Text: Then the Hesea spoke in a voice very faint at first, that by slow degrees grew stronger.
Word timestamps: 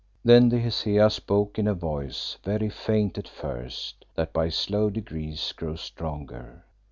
Then 0.25 0.49
the 0.49 0.57
Hesea 0.57 1.11
spoke 1.11 1.59
in 1.59 1.67
a 1.67 1.75
voice 1.75 2.35
very 2.43 2.69
faint 2.69 3.19
at 3.19 3.27
first, 3.27 4.03
that 4.15 4.33
by 4.33 4.49
slow 4.49 4.89
degrees 4.89 5.51
grew 5.55 5.77
stronger. 5.77 6.65